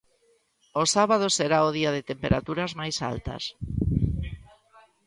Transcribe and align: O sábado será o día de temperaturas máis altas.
O 0.81 0.83
sábado 0.95 1.25
será 1.37 1.59
o 1.69 1.73
día 1.77 1.91
de 1.95 2.07
temperaturas 2.11 2.71
máis 2.79 2.95
altas. 3.11 3.43